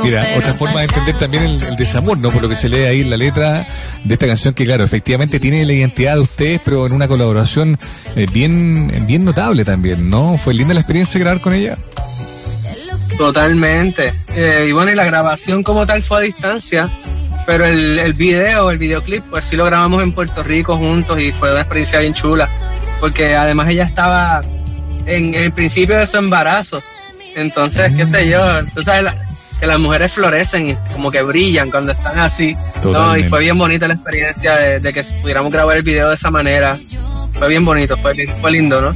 Mira, 0.09 0.27
otra 0.39 0.55
forma 0.55 0.81
de 0.81 0.87
entender 0.87 1.15
también 1.17 1.43
el, 1.45 1.77
desamor, 1.77 2.17
¿no? 2.17 2.31
Por 2.31 2.41
lo 2.41 2.49
que 2.49 2.57
se 2.57 2.71
lee 2.71 2.85
ahí 2.85 3.01
en 3.03 3.11
la 3.11 3.19
letra 3.19 3.67
de 4.05 4.15
esta 4.15 4.27
canción, 4.27 4.55
que 4.55 4.65
claro, 4.65 4.83
efectivamente 4.83 5.39
tiene 5.39 5.67
la 5.67 5.75
identidad 5.75 6.15
de 6.15 6.21
ustedes, 6.21 6.61
pero 6.65 6.87
en 6.87 6.95
una 6.95 7.07
colaboración 7.07 7.79
eh, 8.17 8.27
bien, 8.33 8.91
bien 9.07 9.27
notable 9.27 9.67
también, 9.67 10.09
¿no? 10.09 10.39
¿Fue 10.39 10.55
linda 10.55 10.73
la 10.73 10.81
experiencia 10.81 11.19
de 11.19 11.25
grabar 11.25 11.43
con 11.43 11.53
ella? 11.53 11.77
Totalmente. 13.19 14.15
Eh, 14.35 14.69
y 14.71 14.73
bueno, 14.73 14.93
y 14.93 14.95
la 14.95 15.05
grabación 15.05 15.63
como 15.63 15.87
tal 15.87 16.03
fue 16.03 16.17
a 16.17 16.21
distancia, 16.21 16.89
pero 17.45 17.67
el, 17.67 17.99
el 17.99 18.15
video, 18.15 18.71
el 18.71 18.79
videoclip, 18.79 19.25
pues 19.29 19.45
sí 19.45 19.57
lo 19.57 19.67
grabamos 19.67 20.03
en 20.03 20.13
Puerto 20.13 20.43
Rico 20.43 20.79
juntos 20.79 21.21
y 21.21 21.33
fue 21.33 21.51
una 21.51 21.61
experiencia 21.61 21.99
bien 21.99 22.15
chula, 22.15 22.49
porque 22.99 23.35
además 23.35 23.69
ella 23.69 23.85
estaba 23.85 24.41
en 25.05 25.35
el 25.35 25.53
principio 25.53 25.99
de 25.99 26.07
su 26.07 26.17
embarazo 26.17 26.83
entonces, 27.39 27.95
qué 27.95 28.05
sé 28.05 28.29
yo, 28.29 28.41
tú 28.75 28.83
sabes 28.83 29.13
que 29.61 29.67
las 29.67 29.79
mujeres 29.79 30.13
florecen 30.13 30.69
y 30.69 30.75
como 30.93 31.11
que 31.11 31.23
brillan 31.23 31.71
cuando 31.71 31.93
están 31.93 32.19
así. 32.19 32.57
No, 32.85 33.17
y 33.17 33.25
fue 33.25 33.41
bien 33.41 33.59
bonita 33.59 33.89
la 33.89 33.95
experiencia 33.95 34.57
de, 34.57 34.93
que 34.93 35.03
pudiéramos 35.21 35.53
grabar 35.53 35.77
el 35.77 35.83
video 35.83 36.09
de 36.09 36.15
esa 36.15 36.31
manera. 36.31 36.79
Fue 37.33 37.49
bien 37.49 37.65
bonito, 37.65 37.97
fue, 37.97 38.15
fue 38.41 38.51
lindo, 38.51 38.81
¿no? 38.81 38.95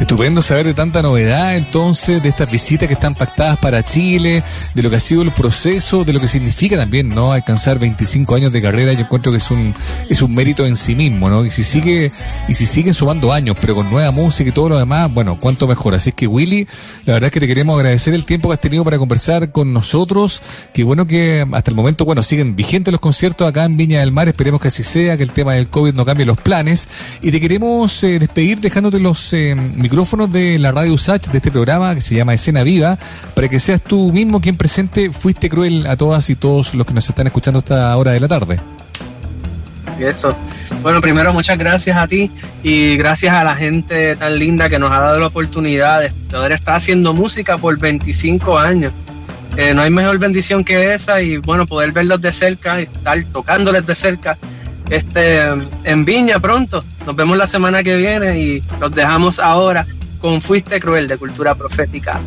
Estupendo 0.00 0.40
saber 0.40 0.64
de 0.64 0.72
tanta 0.72 1.02
novedad, 1.02 1.58
entonces, 1.58 2.22
de 2.22 2.30
estas 2.30 2.50
visitas 2.50 2.88
que 2.88 2.94
están 2.94 3.14
pactadas 3.14 3.58
para 3.58 3.82
Chile, 3.82 4.42
de 4.74 4.82
lo 4.82 4.88
que 4.88 4.96
ha 4.96 5.00
sido 5.00 5.20
el 5.20 5.30
proceso, 5.30 6.04
de 6.04 6.14
lo 6.14 6.20
que 6.20 6.26
significa 6.26 6.78
también, 6.78 7.10
¿no? 7.10 7.34
Alcanzar 7.34 7.78
25 7.78 8.34
años 8.34 8.50
de 8.50 8.62
carrera, 8.62 8.94
yo 8.94 9.00
encuentro 9.00 9.30
que 9.30 9.36
es 9.36 9.50
un, 9.50 9.74
es 10.08 10.22
un 10.22 10.34
mérito 10.34 10.64
en 10.64 10.76
sí 10.76 10.94
mismo, 10.94 11.28
¿no? 11.28 11.44
Y 11.44 11.50
si 11.50 11.62
sigue, 11.62 12.10
y 12.48 12.54
si 12.54 12.64
siguen 12.64 12.94
sumando 12.94 13.30
años, 13.30 13.58
pero 13.60 13.74
con 13.74 13.90
nueva 13.90 14.10
música 14.10 14.48
y 14.48 14.52
todo 14.54 14.70
lo 14.70 14.78
demás, 14.78 15.12
bueno, 15.12 15.38
cuánto 15.38 15.68
mejor. 15.68 15.94
Así 15.94 16.12
que 16.12 16.26
Willy, 16.26 16.66
la 17.04 17.12
verdad 17.12 17.26
es 17.26 17.34
que 17.34 17.40
te 17.40 17.46
queremos 17.46 17.76
agradecer 17.78 18.14
el 18.14 18.24
tiempo 18.24 18.48
que 18.48 18.54
has 18.54 18.60
tenido 18.60 18.82
para 18.84 18.96
conversar 18.96 19.52
con 19.52 19.74
nosotros. 19.74 20.40
Qué 20.72 20.82
bueno 20.82 21.06
que 21.06 21.46
hasta 21.52 21.70
el 21.70 21.76
momento, 21.76 22.06
bueno, 22.06 22.22
siguen 22.22 22.56
vigentes 22.56 22.90
los 22.90 23.02
conciertos 23.02 23.46
acá 23.46 23.64
en 23.64 23.76
Viña 23.76 24.00
del 24.00 24.12
Mar, 24.12 24.28
esperemos 24.28 24.62
que 24.62 24.68
así 24.68 24.82
sea, 24.82 25.18
que 25.18 25.24
el 25.24 25.32
tema 25.32 25.52
del 25.52 25.68
COVID 25.68 25.92
no 25.92 26.06
cambie 26.06 26.24
los 26.24 26.38
planes. 26.38 26.88
Y 27.20 27.30
te 27.32 27.38
queremos 27.38 28.02
eh, 28.02 28.18
despedir 28.18 28.60
dejándote 28.60 28.98
los 28.98 29.34
eh, 29.34 29.54
micrófonos 29.90 30.30
de 30.30 30.56
la 30.60 30.70
radio 30.70 30.94
USACH, 30.94 31.30
de 31.32 31.38
este 31.38 31.50
programa 31.50 31.96
que 31.96 32.00
se 32.00 32.14
llama 32.14 32.32
Escena 32.32 32.62
Viva, 32.62 32.96
para 33.34 33.48
que 33.48 33.58
seas 33.58 33.82
tú 33.82 34.12
mismo 34.12 34.40
quien 34.40 34.56
presente 34.56 35.10
Fuiste 35.10 35.48
Cruel 35.48 35.84
a 35.88 35.96
todas 35.96 36.30
y 36.30 36.36
todos 36.36 36.76
los 36.76 36.86
que 36.86 36.94
nos 36.94 37.08
están 37.08 37.26
escuchando 37.26 37.58
esta 37.58 37.96
hora 37.96 38.12
de 38.12 38.20
la 38.20 38.28
tarde. 38.28 38.60
Eso. 39.98 40.32
Bueno, 40.80 41.00
primero 41.00 41.32
muchas 41.32 41.58
gracias 41.58 41.96
a 41.96 42.06
ti 42.06 42.30
y 42.62 42.96
gracias 42.98 43.34
a 43.34 43.42
la 43.42 43.56
gente 43.56 44.14
tan 44.14 44.38
linda 44.38 44.68
que 44.68 44.78
nos 44.78 44.92
ha 44.92 45.00
dado 45.00 45.18
la 45.18 45.26
oportunidad 45.26 46.02
de 46.02 46.10
poder 46.30 46.52
estar 46.52 46.76
haciendo 46.76 47.12
música 47.12 47.58
por 47.58 47.76
25 47.76 48.60
años. 48.60 48.92
Eh, 49.56 49.74
no 49.74 49.82
hay 49.82 49.90
mejor 49.90 50.20
bendición 50.20 50.62
que 50.62 50.94
esa 50.94 51.20
y 51.20 51.38
bueno, 51.38 51.66
poder 51.66 51.90
verlos 51.90 52.20
de 52.20 52.30
cerca 52.30 52.80
y 52.80 52.84
estar 52.84 53.24
tocándoles 53.32 53.84
de 53.84 53.96
cerca 53.96 54.38
este, 54.88 55.40
en 55.82 56.04
Viña 56.04 56.38
pronto. 56.38 56.84
Nos 57.10 57.16
vemos 57.16 57.36
la 57.36 57.48
semana 57.48 57.82
que 57.82 57.96
viene 57.96 58.40
y 58.40 58.62
los 58.78 58.94
dejamos 58.94 59.40
ahora 59.40 59.84
con 60.20 60.40
Fuiste 60.40 60.78
Cruel 60.78 61.08
de 61.08 61.18
Cultura 61.18 61.56
Profética. 61.56 62.20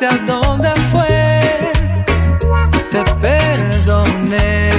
Sé 0.00 0.06
a 0.06 0.16
dónde 0.32 0.70
fue, 0.92 1.72
te 2.90 3.02
perdoné. 3.20 4.70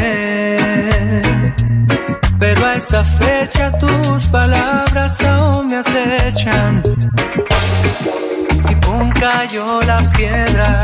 Pero 2.39 2.65
a 2.65 2.73
esta 2.75 3.03
fecha 3.03 3.71
tus 3.77 4.25
palabras 4.27 5.23
aún 5.23 5.67
me 5.67 5.77
acechan. 5.77 6.81
Y 8.71 8.75
pum 8.83 9.11
cayó 9.11 9.79
la 9.81 9.99
piedra. 10.15 10.80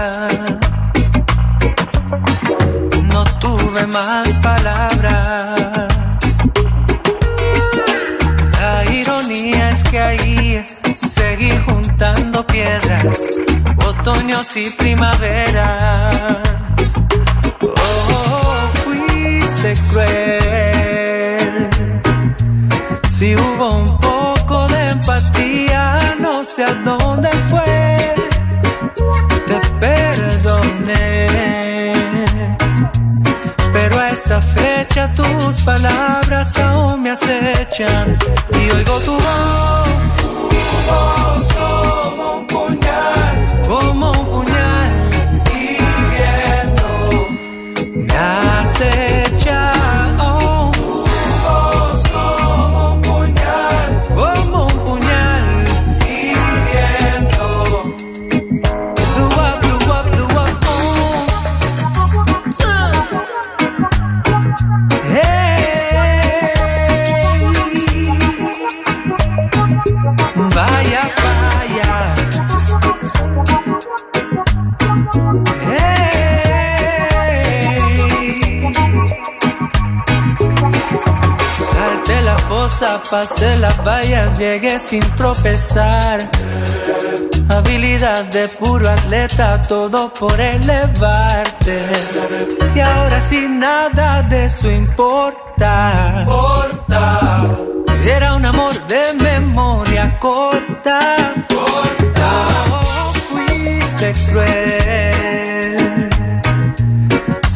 Otoños 14.47 14.55
y 14.55 14.69
primaveras. 14.71 16.37
Oh, 17.61 18.69
fuiste 18.83 19.73
cruel. 19.89 21.69
Si 23.17 23.35
hubo 23.35 23.75
un 23.75 23.99
poco 23.99 24.67
de 24.67 24.89
empatía, 24.91 26.15
no 26.19 26.43
sé 26.43 26.63
a 26.63 26.73
dónde 26.75 27.29
fue. 27.49 28.15
Te 29.47 29.59
perdoné. 29.79 31.27
Pero 33.73 33.99
a 33.99 34.09
esta 34.09 34.41
fecha 34.41 35.13
tus 35.13 35.61
palabras 35.61 36.57
aún 36.57 37.03
me 37.03 37.11
acechan 37.11 38.17
y 38.53 38.71
oigo 38.75 38.99
tu 38.99 39.13
voz 39.13 39.86
fosa, 82.97 83.09
pasé 83.09 83.57
las 83.57 83.83
vallas, 83.83 84.37
llegué 84.37 84.79
sin 84.79 85.01
tropezar. 85.15 86.29
Habilidad 87.49 88.25
de 88.25 88.47
puro 88.49 88.89
atleta, 88.89 89.61
todo 89.63 90.13
por 90.13 90.39
elevarte. 90.39 91.81
Y 92.75 92.79
ahora 92.79 93.21
sin 93.21 93.59
nada 93.59 94.23
de 94.23 94.45
eso 94.45 94.69
importa. 94.69 96.25
Era 98.05 98.35
un 98.35 98.45
amor 98.45 98.73
de 98.87 99.13
memoria 99.21 100.17
corta. 100.19 101.33
Corta. 101.49 102.31
Oh, 102.71 103.13
fuiste 103.29 104.13
cruel. 104.29 106.09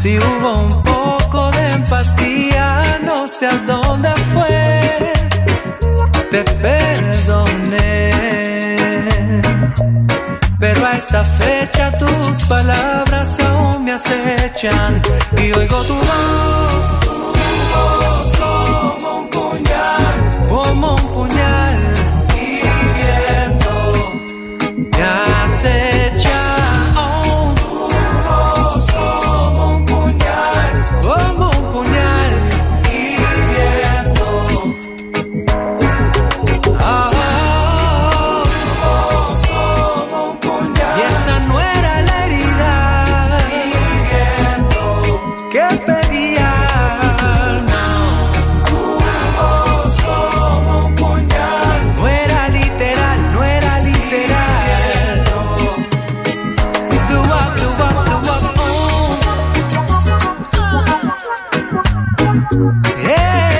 Si 0.02 0.18
hubo 0.18 0.58
un 0.58 0.84
poco 0.84 1.52
de 1.52 1.70
empatía, 1.74 3.00
no 3.04 3.28
sé 3.28 3.48
a 3.48 3.66
esta 11.02 11.26
fecha 11.26 11.98
tus 11.98 12.46
palabras 12.46 13.40
aún 13.40 13.86
me 13.86 13.92
acechan 13.92 15.02
y 15.36 15.52
oigo 15.52 15.82
tu 15.84 15.96
voz 15.96 17.01
Hey. 62.32 63.51